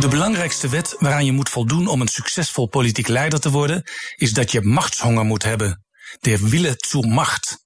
De 0.00 0.08
belangrijkste 0.08 0.68
wet 0.68 0.96
waaraan 0.98 1.24
je 1.24 1.32
moet 1.32 1.48
voldoen 1.48 1.86
om 1.86 2.00
een 2.00 2.08
succesvol 2.08 2.66
politiek 2.66 3.08
leider 3.08 3.40
te 3.40 3.50
worden, 3.50 3.82
is 4.16 4.32
dat 4.32 4.52
je 4.52 4.60
machtshonger 4.60 5.24
moet 5.24 5.42
hebben. 5.42 5.84
De 6.20 6.48
Wille 6.48 6.74
zur 6.76 7.06
Macht. 7.06 7.58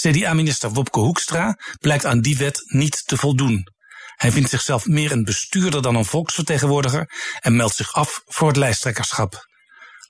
CDA-minister 0.00 0.70
Wopke 0.70 1.00
Hoekstra 1.00 1.58
blijkt 1.80 2.04
aan 2.04 2.20
die 2.20 2.36
wet 2.36 2.62
niet 2.66 3.06
te 3.06 3.16
voldoen. 3.16 3.66
Hij 4.16 4.32
vindt 4.32 4.50
zichzelf 4.50 4.86
meer 4.86 5.12
een 5.12 5.24
bestuurder 5.24 5.82
dan 5.82 5.94
een 5.94 6.04
volksvertegenwoordiger 6.04 7.10
en 7.40 7.56
meldt 7.56 7.74
zich 7.74 7.92
af 7.92 8.22
voor 8.26 8.48
het 8.48 8.56
lijsttrekkerschap. 8.56 9.46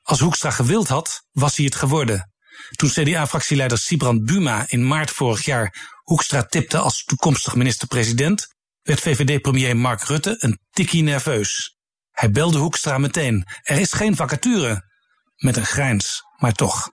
Als 0.03 0.21
Hoekstra 0.21 0.51
gewild 0.51 0.89
had, 0.89 1.23
was 1.31 1.57
hij 1.57 1.65
het 1.65 1.75
geworden. 1.75 2.33
Toen 2.71 2.91
CDA-fractieleider 2.91 3.79
Sibrand 3.79 4.25
Buma 4.25 4.65
in 4.69 4.87
maart 4.87 5.11
vorig 5.11 5.45
jaar 5.45 5.75
Hoekstra 6.03 6.43
tipte 6.43 6.79
als 6.79 7.05
toekomstig 7.05 7.55
minister-president, 7.55 8.49
werd 8.83 9.01
VVD-premier 9.01 9.77
Mark 9.77 10.03
Rutte 10.03 10.37
een 10.39 10.59
tikkie 10.71 11.03
nerveus. 11.03 11.77
Hij 12.11 12.31
belde 12.31 12.59
Hoekstra 12.59 12.99
meteen. 12.99 13.47
Er 13.63 13.79
is 13.79 13.93
geen 13.93 14.17
vacature. 14.17 14.89
Met 15.37 15.57
een 15.57 15.67
grijns, 15.67 16.23
maar 16.37 16.53
toch. 16.53 16.91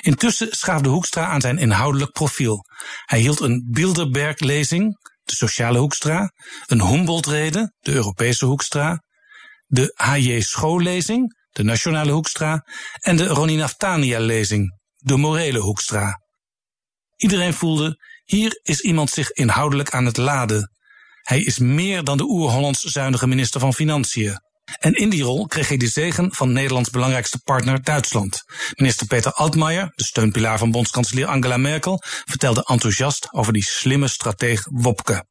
Intussen 0.00 0.48
schaafde 0.50 0.88
Hoekstra 0.88 1.26
aan 1.26 1.40
zijn 1.40 1.58
inhoudelijk 1.58 2.12
profiel. 2.12 2.64
Hij 3.04 3.18
hield 3.18 3.40
een 3.40 3.68
Bilderberg-lezing, 3.70 4.98
de 5.22 5.34
sociale 5.34 5.78
Hoekstra, 5.78 6.32
een 6.66 6.86
Humboldt-rede, 6.86 7.72
de 7.80 7.92
Europese 7.92 8.44
Hoekstra, 8.44 9.02
de 9.66 9.92
H.J. 9.94 10.40
Schoollezing, 10.40 11.38
de 11.50 11.62
nationale 11.62 12.12
Hoekstra, 12.12 12.66
en 13.00 13.16
de 13.16 13.26
Ronnie 13.26 13.56
Naftania-lezing, 13.56 14.78
de 14.96 15.16
morele 15.16 15.58
Hoekstra. 15.58 16.20
Iedereen 17.16 17.54
voelde, 17.54 17.98
hier 18.24 18.60
is 18.62 18.80
iemand 18.80 19.10
zich 19.10 19.30
inhoudelijk 19.30 19.90
aan 19.90 20.04
het 20.04 20.16
laden. 20.16 20.72
Hij 21.22 21.40
is 21.40 21.58
meer 21.58 22.04
dan 22.04 22.16
de 22.16 22.24
oer-Hollands 22.24 22.80
zuinige 22.80 23.26
minister 23.26 23.60
van 23.60 23.74
Financiën. 23.74 24.38
En 24.78 24.94
in 24.94 25.10
die 25.10 25.22
rol 25.22 25.46
kreeg 25.46 25.68
hij 25.68 25.76
de 25.76 25.88
zegen 25.88 26.34
van 26.34 26.52
Nederlands 26.52 26.90
belangrijkste 26.90 27.38
partner 27.38 27.82
Duitsland. 27.82 28.42
Minister 28.74 29.06
Peter 29.06 29.32
Altmaier, 29.32 29.92
de 29.94 30.04
steunpilaar 30.04 30.58
van 30.58 30.70
bondskanselier 30.70 31.26
Angela 31.26 31.56
Merkel, 31.56 32.02
vertelde 32.24 32.64
enthousiast 32.64 33.28
over 33.32 33.52
die 33.52 33.64
slimme 33.64 34.08
strateeg 34.08 34.66
Wopke. 34.70 35.24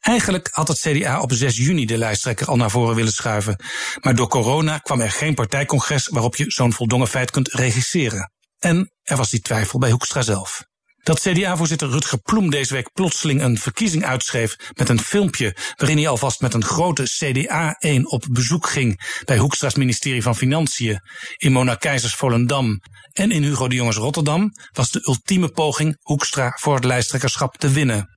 Eigenlijk 0.00 0.48
had 0.52 0.68
het 0.68 0.78
CDA 0.78 1.20
op 1.20 1.32
6 1.32 1.56
juni 1.56 1.86
de 1.86 1.98
lijsttrekker 1.98 2.46
al 2.46 2.56
naar 2.56 2.70
voren 2.70 2.94
willen 2.94 3.12
schuiven. 3.12 3.56
Maar 4.00 4.14
door 4.14 4.28
corona 4.28 4.78
kwam 4.78 5.00
er 5.00 5.10
geen 5.10 5.34
partijcongres 5.34 6.08
waarop 6.08 6.36
je 6.36 6.44
zo'n 6.48 6.72
voldongen 6.72 7.08
feit 7.08 7.30
kunt 7.30 7.48
regisseren. 7.52 8.32
En 8.58 8.92
er 9.02 9.16
was 9.16 9.30
die 9.30 9.40
twijfel 9.40 9.78
bij 9.78 9.90
Hoekstra 9.90 10.22
zelf. 10.22 10.64
Dat 11.04 11.20
CDA-voorzitter 11.20 11.88
Rutger 11.88 12.18
Ploem 12.18 12.50
deze 12.50 12.72
week 12.72 12.92
plotseling 12.92 13.42
een 13.42 13.58
verkiezing 13.58 14.04
uitschreef 14.04 14.56
met 14.74 14.88
een 14.88 15.00
filmpje 15.00 15.56
waarin 15.76 15.96
hij 15.96 16.08
alvast 16.08 16.40
met 16.40 16.54
een 16.54 16.64
grote 16.64 17.02
CDA-1 17.02 18.02
op 18.02 18.26
bezoek 18.30 18.68
ging 18.68 19.20
bij 19.24 19.38
Hoekstra's 19.38 19.74
ministerie 19.74 20.22
van 20.22 20.36
Financiën, 20.36 21.00
in 21.36 21.52
Mona 21.52 21.78
Volendam 21.98 22.80
en 23.12 23.30
in 23.30 23.42
Hugo 23.42 23.68
de 23.68 23.74
Jongens 23.74 23.96
Rotterdam, 23.96 24.50
was 24.72 24.90
de 24.90 25.00
ultieme 25.06 25.48
poging 25.48 25.96
Hoekstra 26.00 26.56
voor 26.60 26.74
het 26.74 26.84
lijsttrekkerschap 26.84 27.56
te 27.56 27.70
winnen. 27.70 28.08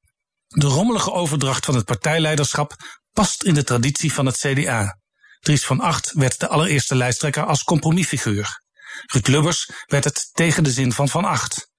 De 0.48 0.68
rommelige 0.68 1.12
overdracht 1.12 1.66
van 1.66 1.76
het 1.76 1.86
partijleiderschap 1.86 2.76
past 3.14 3.44
in 3.44 3.54
de 3.54 3.64
traditie 3.64 4.14
van 4.14 4.26
het 4.26 4.38
CDA. 4.38 5.00
Dries 5.40 5.66
van 5.66 5.80
Acht 5.80 6.12
werd 6.14 6.40
de 6.40 6.48
allereerste 6.48 6.96
lijsttrekker 6.96 7.46
als 7.46 7.64
compromisfiguur. 7.64 8.62
Ruud 9.06 9.28
Lubbers 9.28 9.70
werd 9.86 10.04
het 10.04 10.30
tegen 10.34 10.64
de 10.64 10.72
zin 10.72 10.92
van 10.92 11.10
Van 11.10 11.26
Acht. 11.26 11.76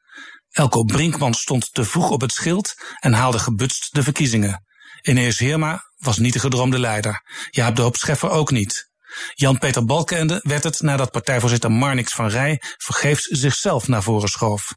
Elko 0.51 0.85
Brinkman 0.85 1.35
stond 1.35 1.75
te 1.75 1.85
vroeg 1.85 2.11
op 2.11 2.21
het 2.21 2.33
schild 2.33 2.75
en 3.01 3.13
haalde 3.13 3.39
gebutst 3.39 3.95
de 3.95 4.03
verkiezingen. 4.03 4.65
Ineens 5.03 5.39
Heerma 5.39 5.85
was 5.97 6.19
niet 6.19 6.33
de 6.33 6.39
gedroomde 6.39 6.79
leider. 6.79 7.23
Jaap 7.51 7.77
de 7.77 7.83
Hoop 7.83 7.97
Scheffer 7.97 8.31
ook 8.31 8.51
niet. 8.51 8.91
Jan-Peter 9.35 9.85
Balkenende 9.85 10.41
werd 10.43 10.65
het 10.65 10.81
nadat 10.81 11.11
partijvoorzitter 11.11 11.73
Marnix 11.73 12.13
van 12.13 12.29
Rij 12.29 12.63
vergeefs 12.77 13.23
zichzelf 13.23 13.89
naar 13.89 14.03
voren 14.03 14.29
schoof. 14.29 14.75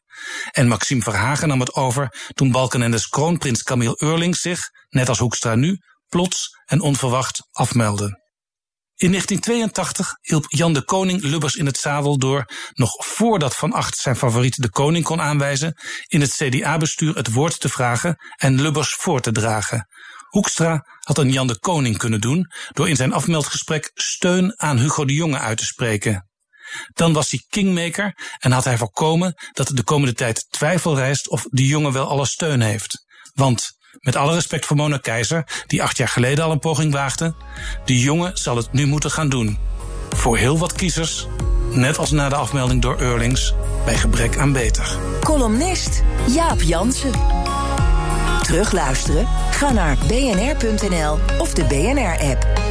En 0.52 0.68
Maxime 0.68 1.02
Verhagen 1.02 1.48
nam 1.48 1.60
het 1.60 1.74
over 1.74 2.30
toen 2.34 2.52
Balkenendes 2.52 3.10
kroonprins 3.10 3.64
Camille 3.64 3.96
Eurlings 3.98 4.42
zich, 4.42 4.70
net 4.90 5.10
als 5.10 5.20
Hoekstra 5.20 5.56
nu, 5.56 5.78
plots 6.10 6.50
en 6.66 6.82
onverwacht 6.82 7.48
afmeldde. 7.52 8.21
In 9.02 9.10
1982 9.10 10.18
hielp 10.22 10.46
Jan 10.48 10.74
de 10.74 10.84
Koning 10.84 11.22
Lubbers 11.22 11.56
in 11.56 11.66
het 11.66 11.78
zadel 11.78 12.18
door, 12.18 12.46
nog 12.74 13.06
voordat 13.06 13.56
Van 13.56 13.74
Acht 13.74 13.98
zijn 13.98 14.16
favoriet 14.16 14.62
de 14.62 14.70
koning 14.70 15.04
kon 15.04 15.22
aanwijzen, 15.22 15.78
in 16.08 16.22
het 16.22 16.34
CDA-bestuur 16.34 17.16
het 17.16 17.34
woord 17.34 17.60
te 17.60 17.70
vragen 17.70 18.16
en 18.36 18.62
Lubbers 18.62 18.94
voor 18.94 19.22
te 19.22 19.32
dragen. 19.32 19.88
Hoekstra 20.30 20.86
had 21.00 21.18
een 21.18 21.32
Jan 21.32 21.48
de 21.48 21.60
Koning 21.60 21.98
kunnen 21.98 22.22
doen 22.22 22.52
door 22.72 22.90
in 22.90 22.96
zijn 22.96 23.14
afmeldgesprek 23.14 23.92
steun 23.94 24.60
aan 24.60 24.78
Hugo 24.78 25.06
de 25.06 25.14
Jonge 25.14 25.40
uit 25.40 25.58
te 25.58 25.66
spreken. 25.66 26.30
Dan 26.94 27.14
was 27.14 27.32
hij 27.32 27.46
kingmaker 27.50 28.36
en 28.40 28.52
had 28.52 28.64
hij 28.64 28.78
voorkomen 28.78 29.34
dat 29.52 29.68
de 29.68 29.84
komende 29.84 30.14
tijd 30.14 30.48
twijfel 30.50 30.96
rijst 30.96 31.30
of 31.30 31.46
de 31.50 31.66
jongen 31.66 31.94
wel 31.94 32.08
alle 32.08 32.26
steun 32.26 32.62
heeft. 32.62 33.06
Want 33.34 33.80
met 34.00 34.16
alle 34.16 34.34
respect 34.34 34.66
voor 34.66 34.76
Mona 34.76 34.98
Keizer, 34.98 35.64
die 35.68 35.84
acht 35.84 35.98
jaar 35.98 36.08
geleden 36.08 36.44
al 36.44 36.52
een 36.52 36.60
poging 36.60 36.94
waagde, 36.94 37.34
de 37.86 38.00
jongen 38.00 38.38
zal 38.38 38.56
het 38.56 38.74
nu 38.74 38.86
moeten 38.86 39.12
gaan 39.12 39.30
doen. 39.30 39.58
Voor 40.10 40.38
heel 40.38 40.58
wat 40.58 40.74
kiezers, 40.74 41.28
net 41.70 41.98
als 41.98 42.12
na 42.12 42.30
de 42.30 42.36
afmelding 42.36 42.82
door 42.82 43.00
Eurlings, 43.00 43.54
bij 43.86 43.98
gebrek 43.98 44.38
aan 44.38 44.54
beter. 44.54 44.98
Columnist 45.24 46.04
Jaap 46.28 46.62
Jansen. 46.62 47.14
Terugluisteren? 48.42 49.28
Ga 49.52 49.72
naar 49.72 49.98
bnr.nl 50.08 51.18
of 51.38 51.54
de 51.54 51.64
BNR-app. 51.64 52.71